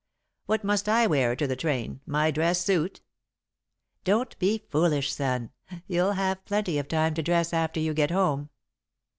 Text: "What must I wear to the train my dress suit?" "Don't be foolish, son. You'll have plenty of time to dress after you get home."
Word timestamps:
"What 0.47 0.63
must 0.63 0.89
I 0.89 1.05
wear 1.05 1.35
to 1.35 1.45
the 1.45 1.55
train 1.55 2.01
my 2.07 2.31
dress 2.31 2.65
suit?" 2.65 3.01
"Don't 4.03 4.35
be 4.39 4.57
foolish, 4.67 5.13
son. 5.13 5.51
You'll 5.85 6.13
have 6.13 6.43
plenty 6.43 6.79
of 6.79 6.87
time 6.87 7.13
to 7.13 7.21
dress 7.21 7.53
after 7.53 7.79
you 7.79 7.93
get 7.93 8.09
home." 8.09 8.49